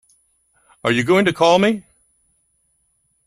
[0.83, 1.83] Are you going to call me?